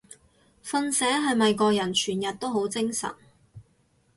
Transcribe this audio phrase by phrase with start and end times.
[0.65, 3.13] 瞓醒係咪個人全日都好精神？